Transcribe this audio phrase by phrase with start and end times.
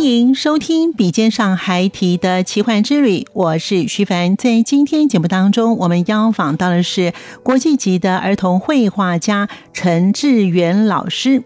[0.00, 4.34] 欢迎收听《笔尖上还提的奇幻之旅》，我是徐凡。
[4.34, 7.12] 在今天节目当中，我们邀访到的是
[7.42, 11.42] 国际级的儿童绘画家陈志远老师。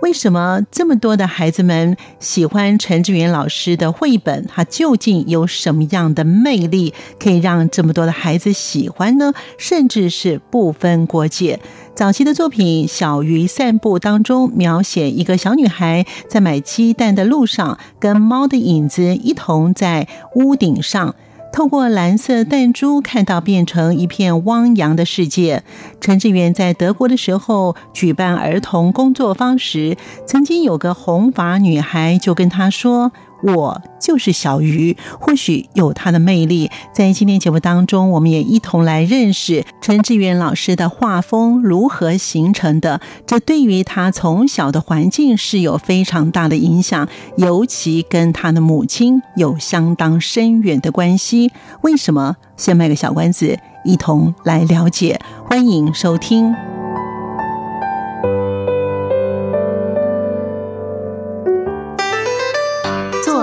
[0.00, 4.46] 为什么这么多的孩子们喜欢陈志远老师的绘本？
[4.46, 9.32] 他究竟有什么样的魅力，可以让这么多的孩子喜欢呢？
[9.58, 11.58] 甚至是不分国界。
[11.96, 21.16] 早期的作品《小鱼散步》当中，描写一个小女孩在买鸡蛋的路上，跟猫的影子一同在屋顶上。
[21.52, 25.64] 透过蓝色弹珠看到变成一片汪洋的世界。
[26.00, 33.12] 陈志远在德国的时候举办儿童工作坊时，曾经有个红发女孩就跟他说。
[33.42, 36.70] 我就是小鱼，或许有它的魅力。
[36.92, 43.00] 在今天节目当中，我们也一同来认识陈志远老师的画风如何形成的。
[43.26, 51.50] 这对于他从小的环境是有非常大的影响，尤其跟他的母亲有相当深远的关系。
[51.82, 52.36] 为什么？
[52.56, 55.20] 先卖个小关子，一同来了解。
[55.44, 56.77] 欢迎收听。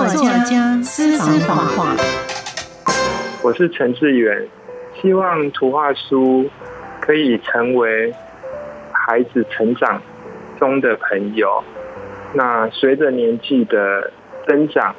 [0.08, 1.96] 作家私房话，
[3.42, 4.46] 我是陈志远，
[5.00, 6.48] 希望图画书
[7.00, 8.14] 可以成为
[8.92, 10.00] 孩子成长
[10.60, 11.62] 中的朋友。
[12.34, 14.12] 那随着年纪的
[14.46, 14.94] 增长，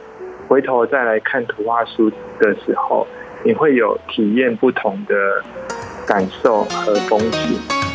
[0.50, 3.07] 回头再来看图画书的时候，
[3.44, 5.16] 你会有体验不同的
[6.06, 7.87] 感受和风景。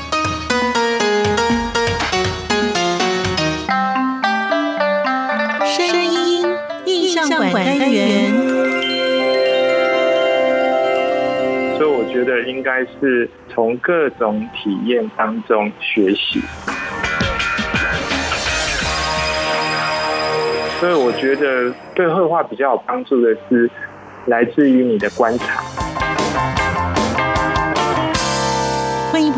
[7.29, 7.53] 单
[7.91, 8.33] 元，
[11.77, 16.43] 所以我觉得应该是从各种体验当中学习。
[20.81, 23.71] 所以我觉得对绘画比较有帮助的是
[24.27, 25.63] 来自于你的观察。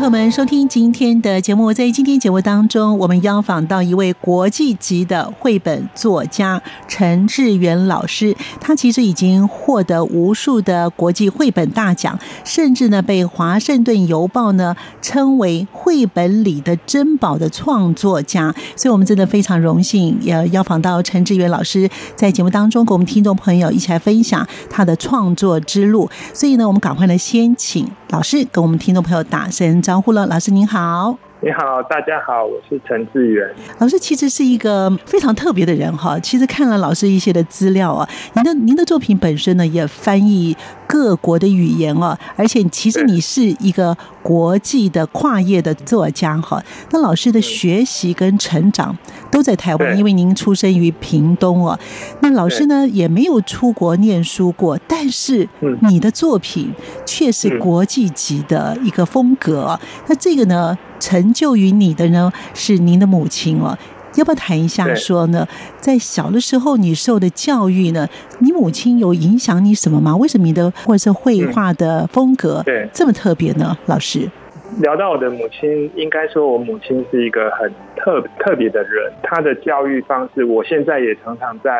[0.05, 1.73] 我们收听今天的节目。
[1.73, 8.37] 在今天节目当中，我们邀访到一位国际级的绘本作家陈志远老师。
[8.61, 18.53] 他其实已经获得无数的国际绘本大奖，甚至呢被《华盛顿邮报》呢称为绘本里的珍宝的创作家。
[18.75, 26.07] 所以，我们真的非常荣幸，要邀访到陈志远老师在节目当中，跟我们听众朋友一起来分享他的创作之路。
[26.31, 29.81] 所以呢，我们赶快来先请老师跟我们听众朋友打声。
[29.81, 31.17] 招呼了，老师您好。
[31.45, 33.47] 你好，大家好，我是陈志远
[33.77, 33.99] 老师。
[33.99, 36.19] 其实是一个非常特别的人哈。
[36.19, 40.57] 其实看了老师一些的资料啊，您的您的作品本身呢也翻译
[40.87, 46.63] 各国的语言哦，而且其实你是一个国际的跨业的作家哈。
[46.89, 48.97] 那老师的学习跟成长
[49.29, 51.79] 都在台湾，因为您出生于屏东哦。
[52.21, 55.47] 那老师呢也没有出国念书过，但是
[55.87, 56.73] 你的作品
[57.05, 59.79] 却是国际级的一个风格。
[60.07, 60.75] 那这个呢？
[60.99, 63.77] 成就于你的呢，是您的母亲哦。
[64.17, 65.45] 要不要谈一下说呢？
[65.77, 68.07] 在小的时候，你受的教育呢？
[68.39, 70.15] 你母亲有影响你什么吗？
[70.15, 73.77] 为什么你的或者是绘画的风格对这么特别呢？
[73.87, 74.31] 老师
[74.79, 79.11] 聊到我的母亲，应该说我母亲是一个很特特别的人。
[79.21, 81.71] 她的教育方式，我现在也常常在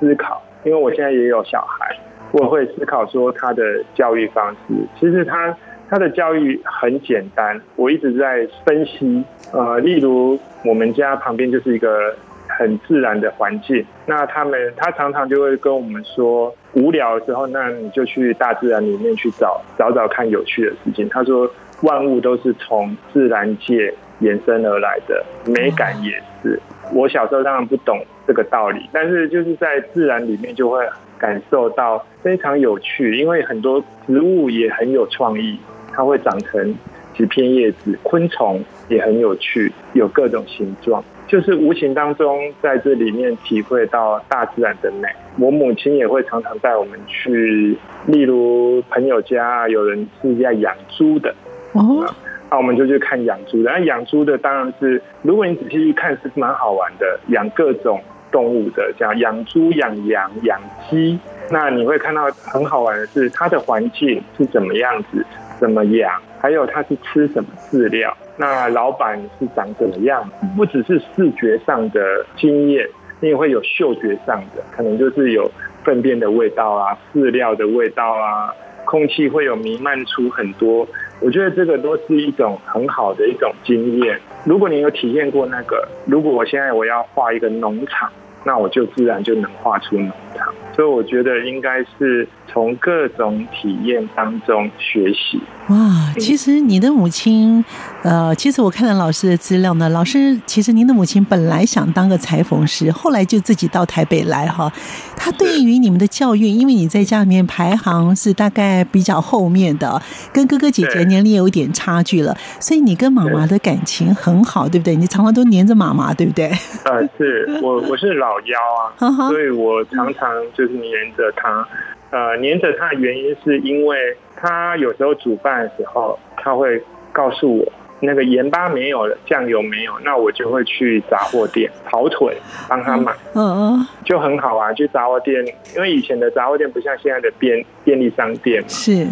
[0.00, 1.94] 思考，因为我现在也有小孩，
[2.30, 3.62] 我会思考说她的
[3.94, 4.74] 教育方式。
[4.98, 5.54] 其实她。
[5.92, 9.22] 他的教育很简单，我一直在分析。
[9.52, 12.16] 呃，例如我们家旁边就是一个
[12.48, 21.06] 很自然的环境，那他们他常常就会跟我们说，无聊的时候，那你就去大自然里面去找找找看有趣的事情。
[21.10, 21.46] 他说，
[21.82, 23.92] 万物都是从自然界
[24.22, 26.12] 衍生而来的，美感也
[26.42, 26.58] 是。
[26.94, 30.82] 我小时候当然不懂这个道理，但是就是在自然里面就会
[31.18, 35.58] 感受到非常有趣，因为很多植物也很有创意，
[35.92, 36.74] 它会长成
[37.16, 45.08] 几片叶子，昆虫也很有趣，有各种形状，就是无形当中在这里面体会到大自然的美。
[45.38, 51.34] 我母亲也会常常带我们去，例如朋友家，有人是在养猪的
[51.72, 52.06] 哦。
[52.50, 57.98] 那我们就去看养猪的，那养猪的当然是，如果你仔细去看，是蛮好玩的，养各种
[58.30, 60.60] 动物的，像养猪、养羊、养
[60.90, 61.18] 鸡。
[61.50, 65.24] 那你会看到很好玩的是，它的环境是怎么样子，
[65.58, 72.88] 怎么养，还有它是吃什么饲料，那老板是长怎么样，不只是视觉上的经验，
[73.20, 75.50] 你也会有嗅觉上的，可能就是有
[75.84, 78.52] 粪便的味道啊，饲料的味道啊，
[78.84, 80.86] 空气会有弥漫出很多。
[81.20, 84.18] 我觉得这个都是一种很好的一种经验。
[84.44, 88.10] 如果你有体验过那个，如果我现在我要画一个农场，
[88.44, 90.52] 那我就自然就能画出农场。
[90.74, 95.40] 所以我觉得应该是从各种体验当中学习。
[95.68, 97.64] 哇，其实你的母亲，
[98.02, 99.88] 呃，其实我看了老师的资料呢。
[99.90, 104.72] 老师，其实您的母亲本来想当个裁缝师，后来就自己到台北来哈。
[105.16, 110.02] 他对于你们的教育，因为你在家里面排行是大概比较后面的，
[110.32, 114.96] 跟哥哥姐姐年龄有一点差距了，所以你跟妈妈的感情很好，对不对？
[114.96, 116.50] 你常常都黏着妈妈，对不对？
[116.84, 118.58] 呃，是我我是老幺
[118.98, 121.66] 啊， 所以我常常就是黏着他。
[122.10, 123.96] 呃，黏着他的原因是因为
[124.36, 132.36] 他有时候煮饭的时候，他会告诉我那个盐巴没有了，酱油没有，那我就会去杂货店跑腿
[132.68, 133.12] 帮他买。
[133.34, 135.42] 嗯嗯，就很好啊，去杂货店，
[135.74, 139.06] 因为以前的杂货店不像现在的便便利商店，是，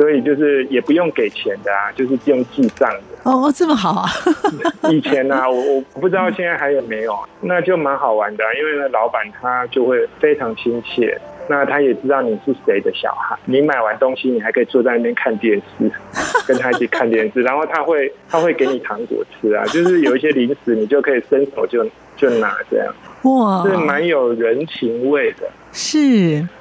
[0.00, 3.30] 所以就是也不用给钱的啊，就是用记账的。
[3.30, 4.08] 哦，这么好啊！
[4.90, 11.20] 以前呢，我我不知道现在还有没有，那就蛮好玩的，因为那老板他就会非常亲切。
[11.50, 15.92] 那他也知道你是谁的小孩，你买完东西，你还可以坐在那边看电视，
[16.46, 21.84] 跟他一起看电视，然后他会他会给你糖果吃啊，就是有一些零食，你就可以伸手就
[22.16, 22.94] 就拿这样，
[23.24, 25.46] 哇，是蛮有人情味的。
[25.72, 25.98] 是，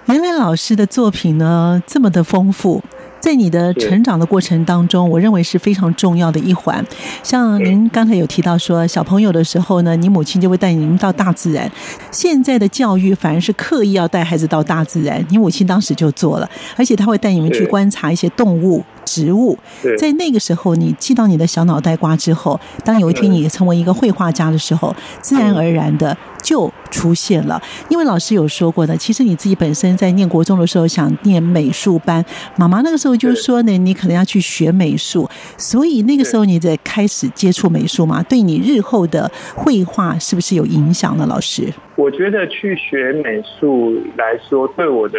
[0.08, 2.84] 原来老师的作品呢这么的丰富。
[3.20, 6.84] 在你的成长的过程当中，我认为是非常重要的一环。
[7.22, 11.70] 像您刚才有提到说，小朋友的时候呢，你母亲就会带你们到大自然。
[12.12, 18.84] 现在的教育反而是刻意要带孩子到大自然，你母亲当时就做了，而且他会带你们去观察一些动物。
[19.10, 19.58] 植物，
[19.98, 27.60] 在那个时候，你记到你的小脑袋瓜之后，当有一天你成为一个绘画家的时候，自然而然的就出现了。
[27.90, 32.24] 因为老师有说过的，其实你自己本身在念国中的时候想念美术班，
[32.56, 35.28] 妈妈那个时候就说呢，你可能要去学美术，
[35.58, 41.26] 所以那个时候你在开始接触美术嘛，对你日后的绘画是不是有影响呢？
[41.26, 45.18] 老师，我觉得去学美术来说，对我的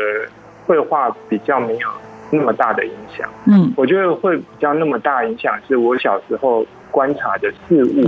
[0.67, 1.89] 绘画比较没有。
[2.31, 8.05] 那么大的影响，嗯，我觉得会比较那么大影响，是我小时候观察的事物，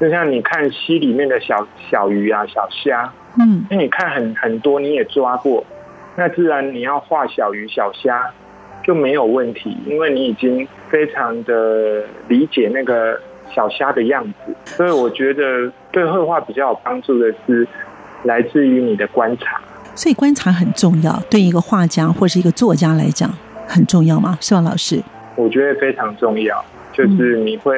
[0.00, 5.64] 就像你看溪里面的小小鱼啊、小虾，嗯，那你看很很多，你也抓过，
[6.16, 8.30] 那自然你要画小鱼小虾
[8.82, 13.20] 就没有问题，因为你已经非常的理解那个
[13.54, 17.68] 小虾的样子，所以我觉得对绘画比较有帮助的是
[18.22, 19.60] 来自于你的观察。
[19.98, 23.28] 所以观察很重要，对一个画家或是一个作家来讲
[23.66, 24.38] 很重要吗？
[24.40, 25.02] 是吧，老师？
[25.34, 27.76] 我觉得非常重要，就是你会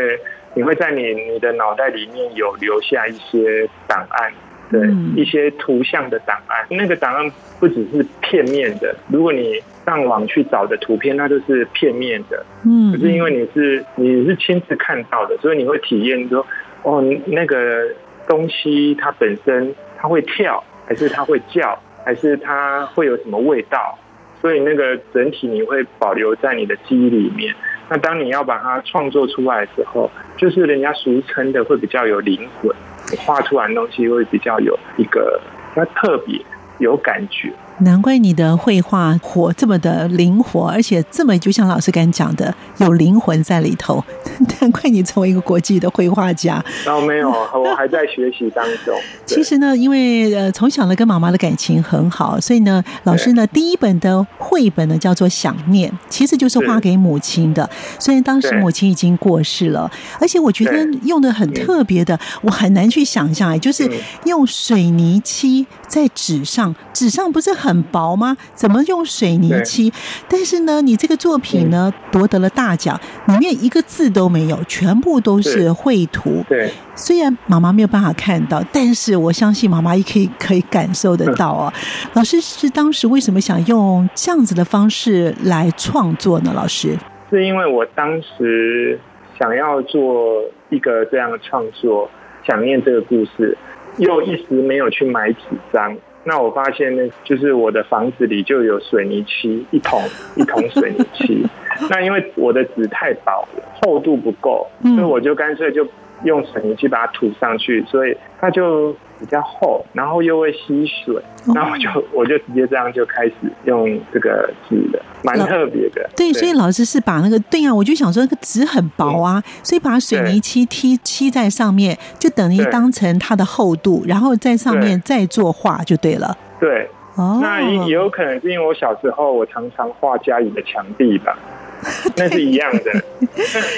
[0.53, 4.31] 你会在你你的脑袋里面有留下一些档案，
[4.71, 4.87] 对，
[5.17, 6.67] 一些图像的档案。
[6.69, 12.45] 那个档案不只是片面的，如果你上网去找的图片，那就是片面的。
[12.67, 16.47] 嗯，可是因为你是你是亲自看到的，所以你会体验说，
[16.83, 17.89] 哦，那个
[18.29, 21.81] 东西它本身它会跳，还是它会叫？
[22.11, 23.97] 还是它会有什么味道，
[24.41, 27.55] 所以那个整体你会保留在你的记忆里面。
[27.89, 32.75] 那当你要把它创作出来的时候，就是人家俗称的会比较有灵魂，
[33.19, 35.41] 画出来的东西会比较有一个
[35.73, 36.37] 比较特别、
[36.81, 37.53] 有感觉。
[37.81, 44.05] 难怪你的绘画活这么的灵活，而且这么就像老师刚讲的，有灵魂在里头。
[44.61, 46.63] 难怪你成为一个国际的绘画家。
[46.87, 48.95] 哦，没有，我还在学习当中。
[49.25, 57.69] 其实呢，因为呃从小呢跟妈妈的感情很好，所以呢，老师呢第一本的绘本呢叫做《想念》，其实就是画给母亲的。
[57.99, 63.91] 虽然当时母亲已经过世了，而且我觉得用的很特别的，我很难去想象，就是
[64.25, 67.70] 用水泥漆在纸上，纸上不是很。
[67.71, 68.37] 很薄吗？
[68.53, 69.93] 怎么用水泥漆？
[70.29, 76.45] 但是呢，你这个作品呢夺得了大奖，里面一个字都没有，全部都是绘图。
[76.49, 81.73] 对，虽然妈妈没有办法看到，但是我相信妈妈也可以可以感受得到啊。
[82.15, 86.53] 老师是当时为什么想用这样子的方式来创作呢？
[86.53, 86.99] 老师
[87.31, 88.99] 是因为我当时
[89.39, 92.11] 想要做一个这样的创作，
[92.45, 93.57] 想念这个故事，
[93.99, 95.39] 又一时没有去买纸
[95.73, 95.97] 张。
[96.25, 100.01] 那我发现呢，就是我的房子里就有水泥漆一桶
[100.37, 101.47] 一桶水泥漆。
[101.89, 103.47] 那因为我的纸太薄，
[103.83, 105.87] 厚度不够，所以我就干脆就
[106.25, 108.95] 用水泥漆把它涂上去，所以它就。
[109.21, 111.23] 比较厚，然后又会吸水，
[111.55, 113.35] 然后就我就直接这样就开始
[113.65, 116.09] 用这个纸的，蛮特别的。
[116.17, 126.35] 对，所以老师是把那个对啊，我就想说那个纸很薄啊，所以把水泥漆漆漆在上面，就等于当成它的厚度，然后在上面再作画就对了。
[126.59, 131.39] 对，哦，那也也有可能是因为我小时候我常常画家里的墙壁吧，
[132.17, 133.05] 那是一样的，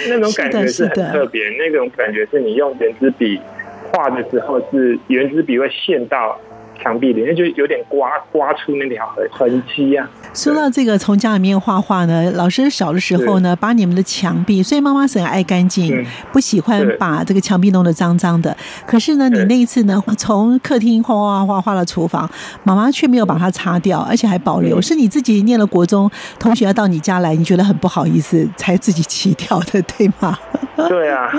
[0.09, 3.41] 那那种感觉是很特别，那种感觉是你用圆珠笔。
[3.93, 6.37] 画的时候是圆珠笔会陷到
[6.83, 10.09] 墙壁里面，就有点刮刮出那条痕痕迹啊。
[10.35, 18.57] 说到这个，从家里面画画呢，老师小的时候呢，把你们的墙壁，所以妈妈是很爱干净，不喜欢把这个墙壁弄得脏脏的。
[18.87, 22.29] 可是呢，你那一次呢，从客厅画画画画到厨房，
[22.65, 24.81] 妈妈却没有把它擦掉，而且还保留。
[24.81, 30.37] 是你自己念了国中，同学要到你家来，你觉得很不好意思，才自己起掉的，对吗？
[30.89, 31.31] 对啊。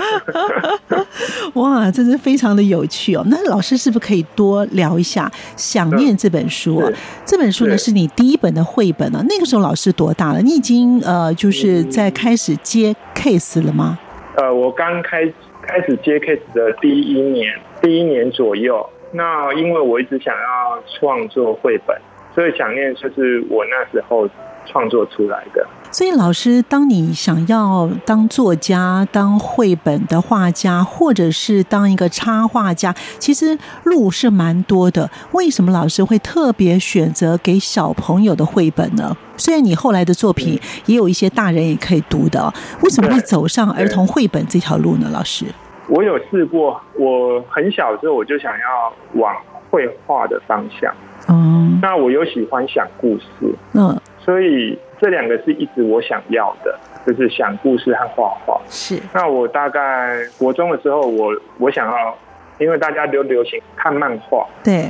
[1.54, 3.22] 哇，真是非常的有趣哦。
[3.26, 6.82] 那老师是不是可以多聊一下《想念》这本书？
[7.24, 8.84] 这本书呢，是你第一本的绘。
[8.96, 9.24] 本呢？
[9.28, 10.40] 那个时候老师多大了？
[10.40, 13.98] 你已经呃，就是在开始接 case 了吗？
[14.36, 15.26] 呃，我刚开
[15.62, 17.52] 开始接 case 的第一年，
[17.82, 18.88] 第一年左右。
[19.10, 21.96] 那因为我一直想要创作绘本，
[22.34, 24.28] 所以想念就是我那时候
[24.66, 25.66] 创作出来的。
[25.94, 35.08] 所以，老师，当你想要当作家、当绘本的画家，或者是当一个插画家，其实路是蛮多的。
[35.30, 39.16] 为什么老师会特别选择给小朋友的绘本呢？
[39.36, 45.08] 虽然你后来的作品也有一些大人也可以读的，为什么会走上儿童绘本这条路呢？
[45.12, 45.46] 老师，
[45.86, 49.32] 我有试过，我很小的时候我就想要往
[49.70, 50.92] 绘画的方向。
[51.28, 54.76] 嗯，那我又喜欢讲故事，嗯，所以。
[55.04, 56.74] 这两个是一直我想要的，
[57.06, 58.58] 就是想故事和画画。
[58.70, 58.98] 是。
[59.12, 62.16] 那我大概国中的时候，我我想要，
[62.56, 64.86] 因为大家都流行看漫画，对，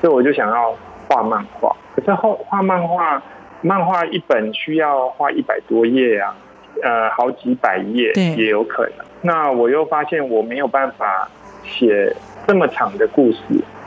[0.00, 0.72] 所以我就想要
[1.08, 1.74] 画漫画。
[1.96, 3.20] 可是画画漫画，
[3.60, 6.36] 漫画一本需要画一百多页啊，
[6.84, 9.04] 呃，好几百页也有可能。
[9.22, 11.28] 那我又发现我没有办法
[11.64, 12.14] 写
[12.46, 13.38] 这么长的故事。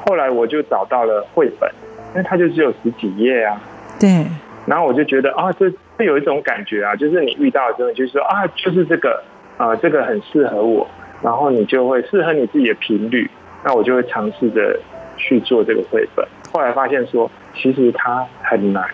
[0.05, 1.71] 后来我就找到了绘本，
[2.11, 3.61] 因为它就只有十几页啊。
[3.97, 4.25] 对。
[4.69, 9.23] 然后我就觉得啊，这这有一种感觉啊，就是你遇到的时候，就是说啊，就是这个
[9.57, 10.87] 啊，这个很适合我，
[11.23, 13.27] 然后你就会适合你自己的频率，
[13.65, 14.79] 那我就会尝试着
[15.17, 16.23] 去做这个绘本。
[16.51, 18.87] 后来发现说，其实它很难。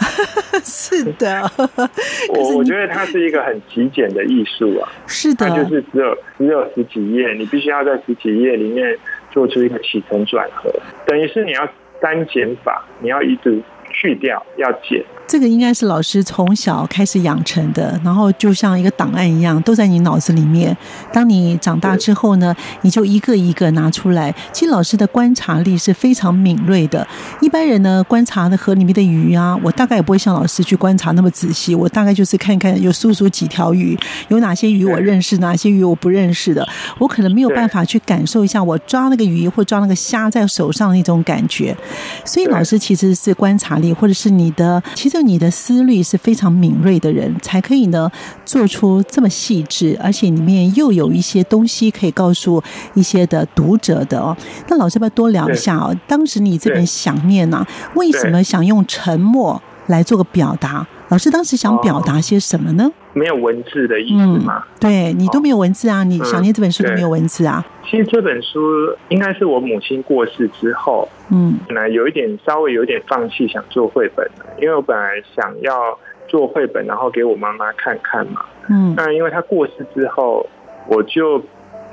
[0.64, 1.42] 是的，
[2.32, 4.88] 我我觉得它是一个很极简的艺术啊。
[5.06, 8.96] 是的，它就是只有只有十几页，你必须要在十几页里面
[9.30, 10.72] 做出一个起承转合，
[11.04, 11.68] 等于是你要
[12.00, 13.60] 删减法，你要一直。
[14.00, 20.76] 去掉要减，这个应该是老师从小开始养成的，然后就像一个档案一样，都在你脑子里面。
[21.12, 24.32] 当你长大之后呢，你就一个一个拿出来。
[24.52, 27.04] 其实老师的观察力是非常敏锐的。
[27.40, 31.74] 一般人呢，观察的河里面的鱼啊，我大概也不会像老师去观察那么仔细。
[31.74, 36.66] 我大概就是看看有数数几条鱼，有哪些鱼我认识，哪些鱼我不认识的。
[36.98, 41.76] 我可能没有办法去感受一下我抓那个鱼或抓那个虾在手上那种感觉。
[42.24, 43.98] 所以老师其实是观察力力。
[43.98, 48.10] 或者是你的，其实你的思虑是非常敏锐的人，才可以呢
[48.44, 52.62] 做出这么细致，而且里面又有一些东西可以告诉
[52.94, 54.36] 一些的读者的哦。
[54.68, 55.96] 那老师要不要多聊一下哦？
[56.06, 60.86] 当时你这本想念呢，为什么想用沉默来做个表达？
[61.08, 62.90] 老师当时想表达些什么呢？
[63.14, 64.62] 没有文字的意思吗？
[64.78, 66.04] 对你都没有文字啊！
[66.04, 67.64] 你想念这本书都没有文字啊！
[67.84, 68.60] 其实这本书
[69.08, 78.44] 应该是我母亲过世之后，嗯，本来有一点稍微有点放弃想做绘本的，因为我本来想要做绘本，然后给我妈妈看看嘛。
[78.68, 80.46] 嗯，那因为她过世之后，
[80.86, 81.42] 我就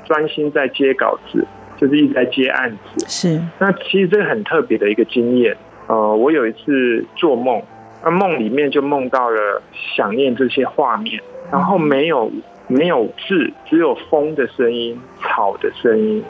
[0.04, 1.44] 专心在接稿子，
[1.80, 3.06] 就是一直在接案子。
[3.08, 5.56] 是，那其实这个很特别的一个经验。
[5.86, 7.62] 呃，我有一次做梦。
[8.06, 9.60] 那梦里面就梦到了
[9.96, 11.20] 想念这些画面，
[11.50, 12.30] 然后没有
[12.68, 16.22] 没有字，只有风的声音、草的声音，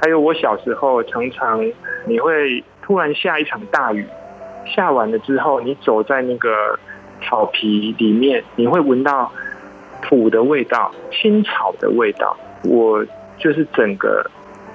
[0.00, 1.60] 还有我小时候常常
[2.06, 4.06] 你会突然下一场大雨，
[4.64, 6.78] 下完了之后，你走在那个
[7.20, 9.32] 草皮里面，你会闻到
[10.02, 12.36] 土的味道、青草的味道。
[12.62, 13.04] 我
[13.38, 14.24] 就是整个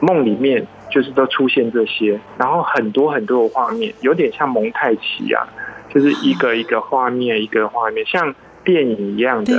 [0.02, 5.48] 梦里面就是都出现这些，然后很多很多的画面，有点像蒙太奇啊，
[5.90, 9.54] 就是一个一个画面，一个画面，像电影一样的，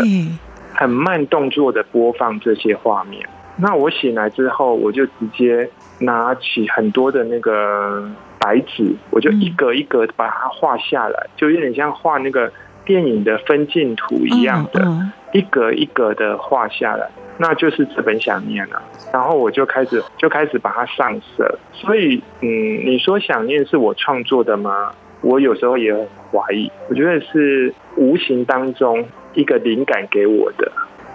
[0.73, 3.29] 很慢动作的播放这些画面。
[3.57, 5.69] 那我醒来之后，我就直接
[5.99, 8.09] 拿起很多的那个
[8.39, 12.51] 白纸，我就一格一格把它画下来，就有点像画那个
[12.87, 14.87] 电影的分镜图一样的，
[15.33, 18.81] 一格一格的画下来，那就是这本想念了。
[19.13, 21.59] 然后我就开始就开始把它上色。
[21.73, 22.49] 所以，嗯，
[22.87, 24.93] 你说想念是我创作的吗？
[25.21, 26.71] 我有时候也很怀疑。
[26.89, 30.71] 我觉得是无形当中一个灵感给我的。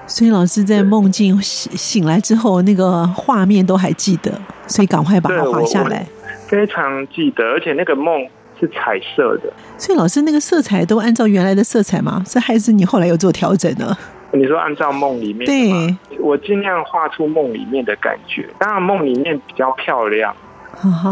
[0.08, 4.32] 所以老师在梦境醒醒来之后，那个画面都还记得，
[4.68, 6.06] 所以赶快把它画下来。
[6.48, 8.28] 非常记得，而且那个梦
[8.60, 9.52] 是彩色的。
[9.78, 12.22] 所以老师那个色彩都按照原来的色彩吗？
[12.28, 13.98] 是还是你后来有做调整呢？
[14.32, 15.46] 你说按照梦里面？
[15.46, 18.48] 对，我尽量画出梦里面的感觉。
[18.60, 20.36] 当然梦里面比较漂亮，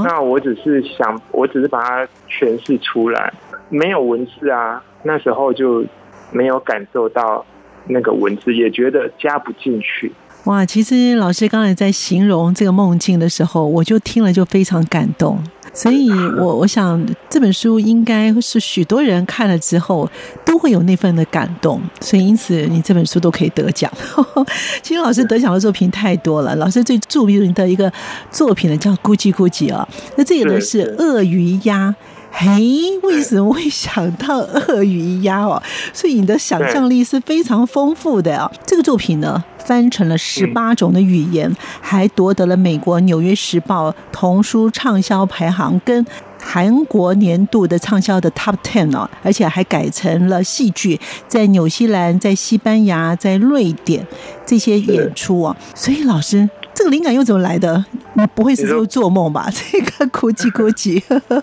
[0.04, 3.34] 那我只是想，我只是把它诠释出来，
[3.74, 4.82] 没有文字啊。
[5.04, 5.84] 那时候就
[6.32, 7.46] 没有感受到。
[7.86, 10.10] 那个文字也觉得加不进去。
[10.46, 15.38] 哇，其实老师刚才在形容这个梦境的时候，我就听了就非常感动。
[15.74, 20.10] 所以我 我想这本书应该是许多人看了之后
[20.46, 21.82] 都会有那份的感动。
[22.00, 23.92] 所以因此你这本书都可以得奖。
[24.82, 27.92] 其实老师得奖的作品太多了，老师最著名的一个
[28.32, 31.94] 作品呢叫《咕叽咕叽》啊，那这个呢是鳄鱼鸭。
[32.36, 35.62] 嘿，为什么会想到鳄鱼鸭哦？
[35.94, 38.52] 所以你的想象力是非常丰富的啊！
[38.66, 46.04] 这个作品呢，翻成了十八种的语言，还夺得了美国《纽约时报》童书畅销排行跟
[46.42, 54.06] 韩国年度的畅销的 Top Ten 哦，而且还改成了戏剧，在纽西兰、在西班牙、在瑞典
[54.44, 55.56] 这些演出哦！
[55.76, 56.50] 所以老师。
[56.84, 57.82] 这个灵感又怎么来的？
[58.14, 59.48] 你不会是又做梦吧？
[59.56, 61.02] 这个估计估计，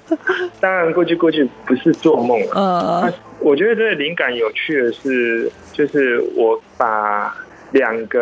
[0.60, 2.38] 当然估计估计不是做梦。
[2.52, 7.34] 呃，我觉得这个灵感有趣的是，就是我把
[7.72, 8.20] 两个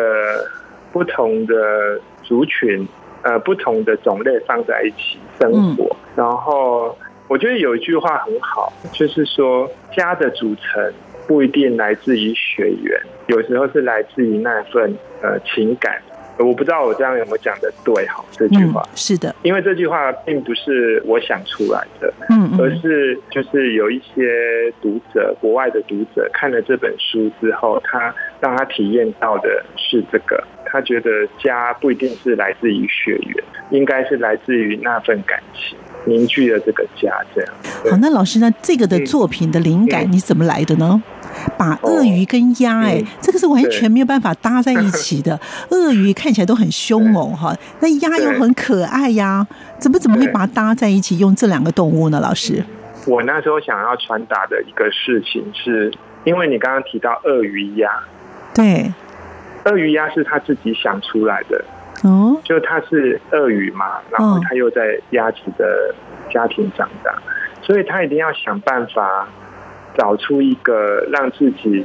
[0.93, 2.87] 不同的族群，
[3.23, 5.93] 呃，不同的种类放在一起生活。
[6.15, 10.93] 然后我觉得有一句话很好，就是说家的组成
[11.27, 16.01] 不一定来自于血缘，有时候是来自于那份呃情感。
[16.39, 18.23] 我不知道我这样有没有讲的对哈？
[18.31, 31.09] 这句话是的，因为这句话并不是我想出来的，嗯，而是就是有一些读者，国外的读者看了这本书之后，他让他体验到的是这个，他觉得
[31.43, 37.11] 家不一定是来自于血缘，应该是来自于那份感情凝聚了这个家。
[37.35, 37.53] 这样
[37.91, 38.49] 好，那老师呢？
[38.61, 41.01] 这个的作品的灵感你怎么来的呢？
[41.57, 45.39] 把鳄鱼跟鸭，哎，这个是完全没有办法搭在一起的。
[45.71, 49.45] 鳄鱼看起来都很凶猛哈，那鸭又很可爱呀，
[49.77, 52.19] 怎么怎么会把它搭在一起用这两个动物呢？
[52.19, 52.63] 老师，
[53.05, 55.91] 我那时候想要传达的一个事情是，
[56.23, 57.89] 因为你刚刚提到鳄鱼鸭，
[58.53, 58.93] 对，
[59.65, 61.63] 鳄鱼鸭是他自己想出来的，
[62.03, 65.93] 哦，就他是鳄鱼嘛，然后他又在鸭子的
[66.31, 67.13] 家庭长大，
[67.61, 69.27] 所以他一定要想办法。
[69.99, 71.83] 找出一个让自己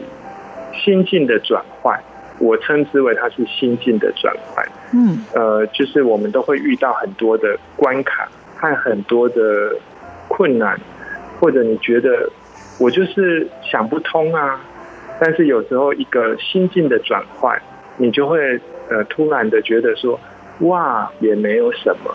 [0.72, 2.00] 心境的转换，
[2.38, 4.64] 我称之为它是心境的转换。
[4.92, 9.76] 嗯，呃，就是我们都会遇到很多的关卡和很多的
[10.28, 10.78] 困难，
[11.40, 12.30] 或者你觉得
[12.78, 14.60] 我就是想不通啊。
[15.18, 17.60] 但是有时候一个心境的转换，
[17.96, 18.38] 你就会
[18.90, 20.20] 呃突然的觉得说，
[20.60, 22.14] 哇，也没有什么，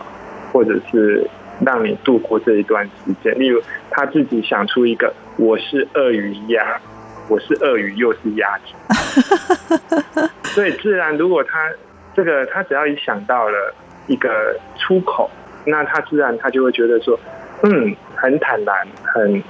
[0.50, 1.28] 或者是。
[1.62, 3.38] 让你度过这一段时间。
[3.38, 3.60] 例如，
[3.90, 6.78] 他自己想出一个“我是鳄鱼鸭”，
[7.26, 11.70] 我是鳄鱼又是鸭子， 所以自然，如果他
[12.14, 13.74] 这个他只要一想到了
[14.06, 15.30] 一个出口，
[15.64, 17.18] 那他自然他就会觉得说，
[17.62, 19.42] 嗯，很坦然、很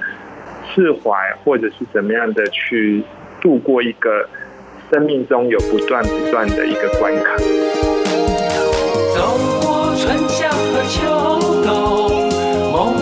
[0.73, 1.11] 释怀，
[1.43, 3.03] 或者是怎么样的去
[3.41, 4.25] 度过一个
[4.89, 7.35] 生命中有不断不断的一个关卡。
[9.13, 11.91] 走过春夏和秋冬。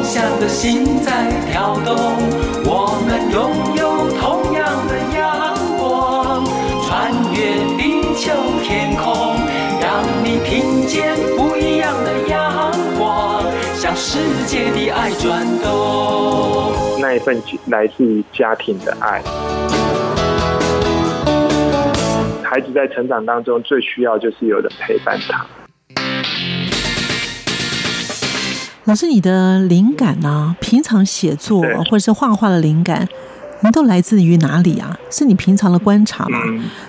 [0.01, 1.95] 想的心在跳动，
[3.31, 6.43] 拥有同样的阳光，
[6.87, 8.31] 穿越地球
[8.63, 9.35] 天空，
[9.79, 13.43] 让你听见不一样的阳光，
[13.75, 16.73] 向世界的爱转动。
[16.99, 19.21] 那一份来自于家庭的爱，
[22.43, 25.45] 孩子在成长当中最需要就是有人陪伴他。
[28.89, 30.55] 老师，你的灵感呢？
[30.59, 33.07] 平常写作或者是画画的灵感，
[33.61, 34.97] 你都来自于哪里啊？
[35.11, 36.39] 是你平常的观察吗？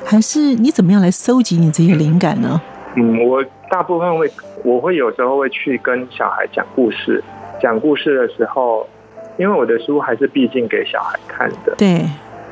[0.02, 2.58] 还是你怎么样来搜集你这些灵感呢？
[2.96, 4.32] 嗯，我大部分会，
[4.64, 7.22] 我会有时候会去跟小孩讲故事。
[7.60, 8.88] 讲故事的时候，
[9.36, 12.08] 因为我的书还是毕竟给小孩看的，对，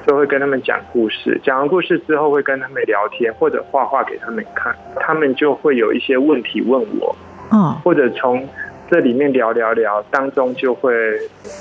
[0.06, 1.40] 就会跟他们讲故事。
[1.42, 7.16] 讲完故事之后，会跟他们聊天，或者画画给他们看，他们就会有一些问题问我，
[7.48, 8.46] 哦，或者从
[8.90, 10.92] 这里面聊聊聊当中，就会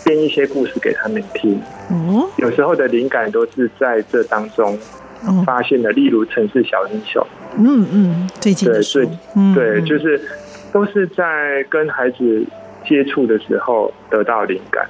[0.03, 1.59] 编一些故事给他们听。
[1.89, 4.77] 哦，有时候的灵感都是在这当中
[5.45, 7.21] 发现的，例如《城市小英雄》。
[7.57, 8.99] 嗯嗯，最近的书，
[9.55, 10.21] 对，就是
[10.71, 12.45] 都是在跟孩子。
[12.87, 14.87] 接触的时候得到灵感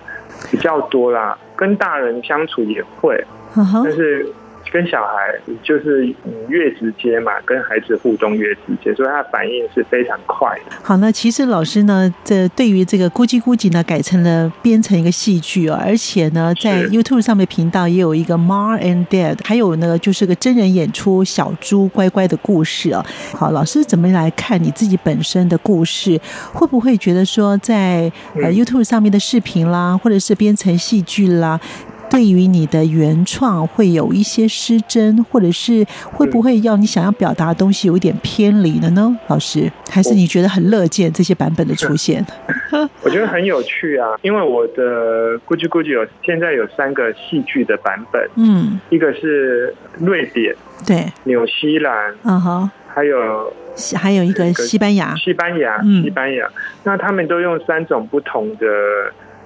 [0.51, 3.19] 比较多啦，跟大人相处也会，
[3.55, 4.23] 但是。
[4.71, 6.05] 跟小孩就是
[6.47, 10.75] 越直接嘛，跟孩子互动越直接，所以他反应是非常快的。
[10.83, 23.05] 好，那其实老师呢，这对于这个咕叽咕叽呢，改成了编成一个戏剧哦，而且呢，在 YouTube 上面频道也有一个 Mar and Dad，还有呢，就是个真人演出小猪乖乖的故事哦。
[23.33, 26.19] 好，老师怎么来看你自己本身的故事？
[26.53, 31.59] 会不会觉得说，在呃 YouTube 上面的视频啦，或者是编成戏剧啦？
[32.09, 39.15] 对于你的原创会有一些失真，或者是会不会要你想要表达的东西有一点偏离了呢？
[39.27, 42.25] 老师，还是你觉得很乐见这些版本的出现？
[43.03, 53.53] 我觉得很有趣啊，因为我的估计估计有现在有三个戏剧的版本，嗯，一个是瑞典，对，纽西兰，嗯哼，还有
[53.95, 56.47] 还有一个西班牙，西班牙，西班牙，
[56.83, 58.65] 那他们都用三种不同的。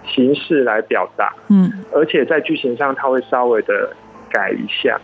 [0.05, 3.91] 形式来表达，嗯，而且在剧情上他会稍微的
[4.29, 4.99] 改一下，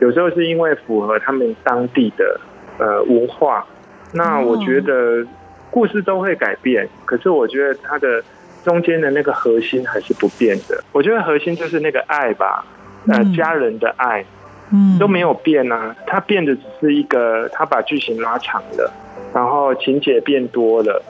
[0.00, 2.40] 有时候是因为符合他们当地的
[2.78, 3.64] 呃文化，
[4.12, 5.24] 那我觉得
[5.70, 8.22] 故事都会改变，可是我觉得它的
[8.64, 10.82] 中间的那个核心还是不变的。
[10.92, 12.64] 我觉得核心就是那个爱吧，
[13.06, 14.24] 呃，家人的爱，
[14.72, 18.92] 嗯，都没有变啊，它变的只是一个，它把剧情拉长了，
[19.32, 21.02] 然后情节变多了，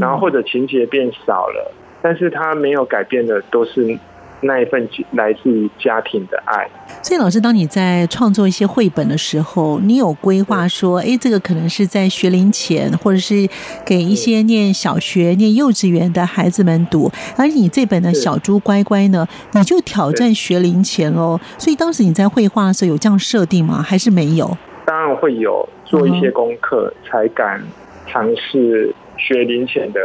[0.00, 1.72] 然后或者情节变少了。
[2.02, 3.98] 但是他没有改变的，都是
[4.40, 6.68] 那一份来自于家庭的爱。
[7.00, 13.48] 所以，老师，当你在创作一些绘本的时候，你有规划说，哎，这个可能是在学龄前，或者是
[13.84, 17.10] 给一些念小学、念幼稚园的孩子们读。
[17.36, 21.38] 而你这本的《小猪乖乖》呢，你就挑战学龄前喽。
[21.56, 23.80] 所以，当时你在绘画的时候有这样设定吗？
[23.80, 24.56] 还是没有？
[24.84, 27.62] 当然会有，做一些功课才敢
[28.08, 30.00] 尝试学龄前的。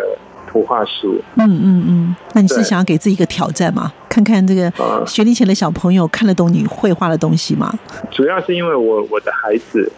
[0.58, 3.94] 图画书，嗯嗯嗯，那你是想要给自己一个挑战吗？
[4.10, 4.72] 看看这个
[5.06, 7.72] 学龄前的小朋友看得懂你绘画的东西吗？
[8.10, 9.92] 主要是因为我我的孩子，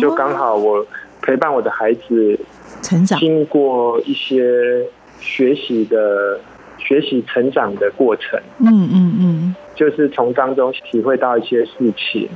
[0.00, 0.84] 就刚好我
[1.20, 2.38] 陪伴我的孩子
[2.80, 4.86] 成长，经过一些
[5.20, 6.40] 学习的
[6.78, 12.26] 学习成长的过程，嗯嗯嗯，就是从当中体会到一些事情，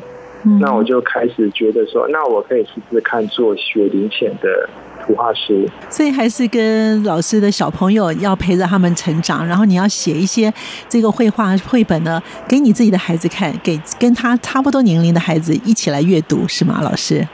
[0.61, 4.69] 那我就开始觉得说，那我可以试试看做学龄前的。
[5.11, 10.53] 图画师，所以还是跟老师的小朋友要陪着他们成长，然后你要写一些
[10.89, 16.81] 这个绘画绘本呢，给你自己的孩子看，给跟他差不多年龄的孩子一起来阅读，是吗？
[16.83, 17.27] 老师？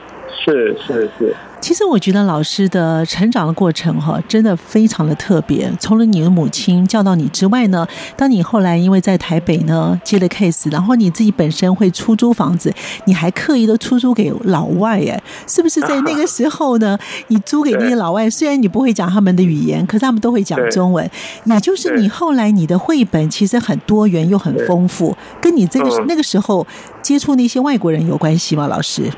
[0.43, 1.35] 是是是。
[1.59, 5.69] 其实我觉得老师的成长的过程哈，真的非常的特别。
[5.79, 12.73] 除了你的母亲教导你之外呢，当你后来因为在台北呢接了 case，然后你自己本身会出租房子，
[13.05, 16.97] 你还刻意的出租给老外，哎，是不是在那个时候呢？
[17.27, 21.09] 你租给那些老外，虽然你不会讲他们的语言，可是他们都会讲中文。
[21.45, 26.65] 也就是你后来你的绘本其实很多元又很丰富，跟你这个那个时候
[27.01, 28.67] 接触那些外国人有关系吗？
[28.67, 29.11] 老师？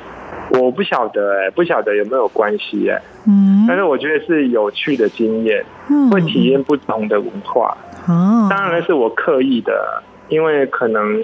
[0.51, 11.23] 我不晓得哎，不晓得有没有关系哎，嗯，但是我觉得是有趣的经验，嗯，会体验不同的文化，哦，当然是我刻意的，因为可能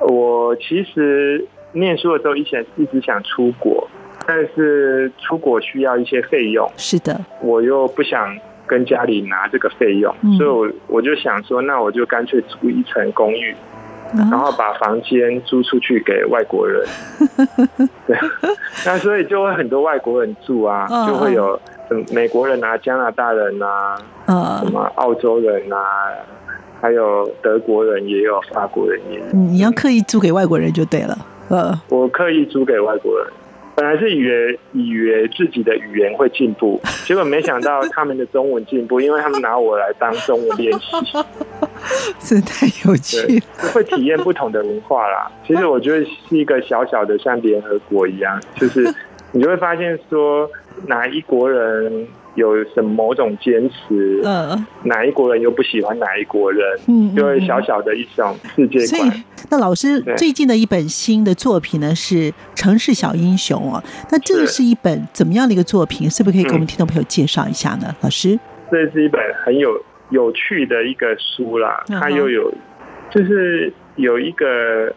[0.00, 3.88] 我其实念书的时候以前一直想出国，
[4.26, 13.54] 但是出国需要一些费用，是的，我又不想跟家里拿这个费用，所以我我就想说，那我就干脆租一层公寓。
[14.16, 16.84] 然后把房间租出去给外国人，
[18.06, 18.16] 对，
[18.84, 21.58] 那所以就会很多外国人住啊，就会有
[22.12, 23.96] 美国人啊、加拿大人啊，
[24.26, 25.78] 什么澳洲人啊，
[26.80, 29.24] 还有德国人也有，法国人也有。
[29.32, 31.16] 你要刻意租给外国人就对了，
[31.48, 33.26] 呃，我刻意租给外国人。
[33.80, 40.96] 本来是以为以为自己的语言会进步， 结果没想到他们的中文进步，因为他们拿我来当中文练习，
[42.20, 45.32] 是太有趣，会体验不同的文化啦。
[45.46, 48.86] 其实我觉得是一个小小的像联合国一样，就是
[49.32, 50.46] 你就会发现说
[50.86, 52.06] 哪一国人。
[52.36, 63.82] 有什么某种坚持，呃，哪一国人又不喜欢哪一国人，嗯，就会小小的一种世界所以观。，那老师最近的一本新的作品呢是《城市小英雄》哦。
[64.10, 66.08] 那这个是是一本怎么样的一个作品？
[66.08, 67.94] 是不是可以给我们嗯听众朋友介绍一下呢？
[68.00, 68.38] 老师，
[68.70, 69.70] 这是一本很有
[70.10, 72.52] 有趣的一个书啦，它又有
[73.10, 74.94] 就是有一个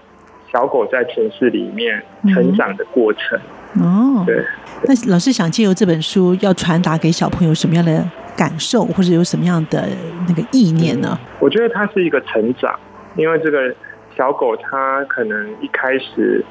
[0.51, 3.39] 小狗在城市里面成长的过程。
[3.81, 4.45] 哦，对，
[4.85, 9.89] 那老师想借由这本书要传达给小朋友什么样的感受，或者有什么样的
[10.27, 11.17] 那个意念呢？
[11.39, 12.79] 我觉得它是一个成长，
[13.15, 13.73] 因为这个
[14.15, 16.43] 小狗它可能一开始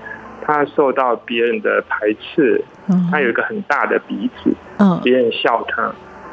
[0.42, 3.08] 它受到别人的排斥，嗯。
[3.10, 5.00] 它有一个很大的鼻子，嗯。
[5.02, 5.92] 别人笑它，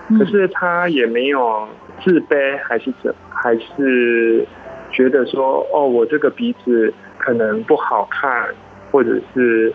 [0.10, 0.18] 嗯。
[0.18, 1.68] 可是它也没有
[2.04, 4.46] 自卑，还是怎，还是
[4.92, 8.48] 觉得说，哦，我这个鼻子可能不好看，
[8.92, 9.74] 或者是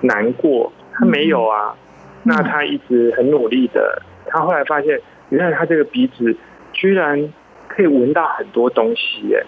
[0.00, 1.74] 难过，它没有啊。
[2.22, 6.34] 那它一直很努力的，它后来发现，原来它这个鼻子
[6.72, 7.30] 居然
[7.74, 9.44] 可以闻到很多东西，耶，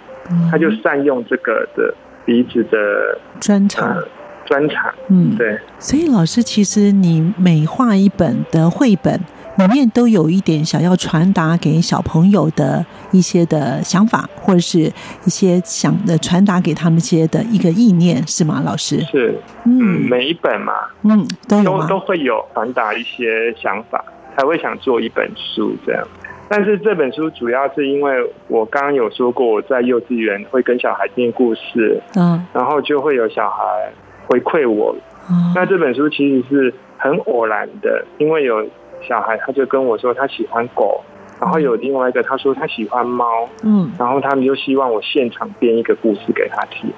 [0.50, 4.08] 他就善用这个的鼻子的专长呃
[4.44, 5.58] 专长，嗯，对。
[5.78, 9.20] 所以老师，其实你每画一本的绘本
[9.58, 14.80] 里面都有一点想要传达给小朋友的一些的想法，或者是
[15.24, 18.60] 一些想的传达给他们一些的一个意念，是吗？
[18.64, 19.00] 老师？
[19.10, 24.04] 是，嗯，每一本嘛，嗯，都有都会有传达一些想法，
[24.36, 26.06] 才会想做一本书这样。
[26.48, 33.92] 但是这本书主要是因为我刚刚有说过，我在幼稚园会跟小孩念故事，嗯，然后就会有小孩
[34.26, 34.94] 回馈我。
[35.28, 38.64] 嗯那这本书其实是很偶然的，因为有
[39.02, 41.02] 小孩他就跟我说他喜欢狗，
[41.40, 46.92] 然后有另外一个他说他喜欢猫，嗯，然后他们就希望我现场编一个故事给他听，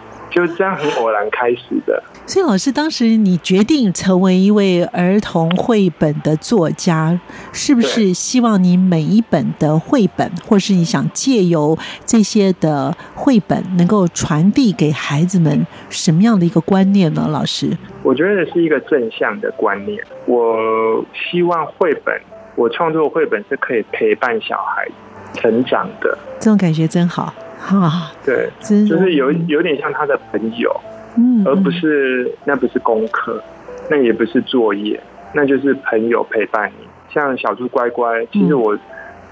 [0.34, 2.02] 就这样很偶然开始的。
[2.26, 7.20] 所以老师，当时你决定成为一位儿童绘本的作家，
[7.52, 17.28] 是不是希望你每一本的绘本，或是你想借由这些的绘本，能够传递给孩子们什么样的一个观念呢？
[17.30, 17.70] 老师，
[18.02, 20.02] 我觉得是一个正向的观念。
[20.26, 22.18] 我希望绘本，
[22.56, 24.88] 我创作绘本是可以陪伴小孩
[25.34, 26.16] 成长的。
[26.40, 30.70] 这种感觉真好哈，对，就是有有点像他的朋友，
[31.16, 33.42] 嗯，而不是那不是功课，
[33.88, 35.00] 那也不是作业，
[35.32, 36.86] 那就是朋友陪伴你。
[37.10, 38.78] 像小猪乖乖，其实我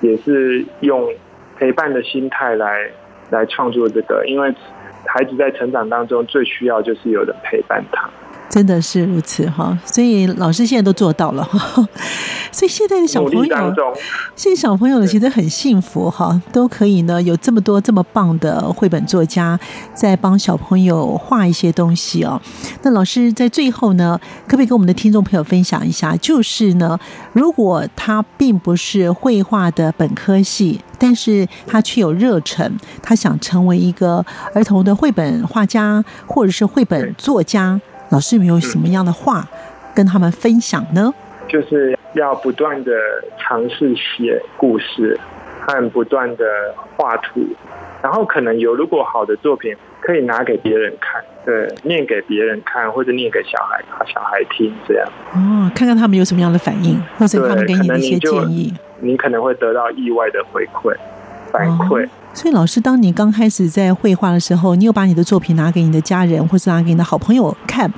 [0.01, 1.07] 也是用
[1.59, 2.89] 陪伴的心态来
[3.31, 4.55] 来创作这个，因为
[5.05, 8.09] 孩子在成长当中最需要就是有人陪伴他。
[8.53, 11.89] 真的是如此哈，所以老师现在都做到了哈，
[12.53, 13.75] 所以现在的小朋友，
[14.37, 19.59] 现在小朋友呢其实很幸福哈，都可以呢有这么多这么棒的绘本作家
[19.95, 22.39] 在帮小朋友画一些东西哦。
[22.83, 26.15] 那老师在最后呢，可不可以跟我们的听众朋友分享一下？
[26.19, 27.01] 就是呢，
[27.33, 32.71] 如果他并不是绘画的本科系，但是他却有热忱，
[33.03, 37.81] 他想成为一个儿童的绘本画家或者是绘本作家。
[38.13, 39.49] 老师有没有什么样的话
[39.95, 41.13] 跟他们分享呢？
[41.49, 42.93] 就是要不断的
[43.39, 45.19] 尝试写故事，
[45.61, 46.45] 和不断的
[46.95, 47.41] 画图，
[48.03, 55.09] 然后可能有如果好的作品可以拿给别人看，对，念给别人看，或者念给小孩小孩听，这样。
[55.35, 60.95] 哦，看看他们有什么样的反应，或者他们给你的一些建议，你可能会得到意外的回馈
[61.51, 62.05] 反馈。
[62.05, 67.93] 哦所以，老师，当你刚开始在绘画的时候，你有把你的作品拿给你的家人，或是拿给你的好朋友看，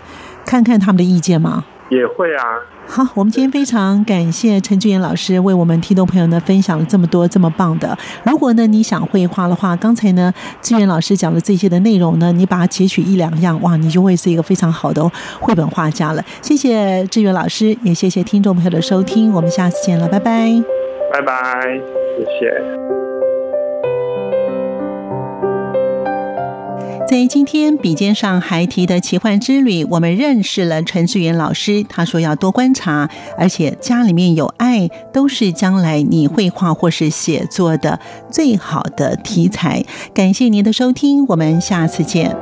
[0.44, 1.64] 看看他们的意见吗？
[1.90, 2.42] 也会啊。
[2.86, 7.96] 好，我们今天非常感谢陈志远老师为我们听众朋友呢分享了这么多这么棒的。
[8.24, 15.08] 如果呢你想绘画的话，刚才呢志远老师讲的这些的内容呢，你把它截取一两样，哇，你就会是一个非常好的
[15.40, 16.22] 绘本画家了。
[16.42, 20.50] 谢谢志远老师，也谢谢听众朋友的收听，我们下次见了，拜拜，
[21.12, 21.62] 拜拜，
[22.18, 23.03] 谢谢。
[27.06, 31.84] 在今天笔尖上还提的奇幻之旅，我们认识了陈志远老师。
[31.86, 39.84] 他说要多观察，而且家里面有爱，都是将来你绘画或是写作的最好的题材。
[40.14, 42.34] 感谢您的收听，我们下次见。